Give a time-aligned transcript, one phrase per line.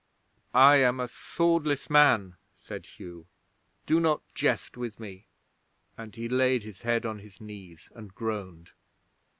[0.55, 3.27] '"I am a swordless man," said Hugh.
[3.85, 5.27] "Do not jest with me,"
[5.95, 8.71] and he laid his head on his knees and groaned.